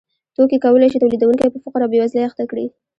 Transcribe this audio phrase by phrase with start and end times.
[0.35, 2.65] توکي کولای شي تولیدونکی په فقر او بېوزلۍ اخته کړي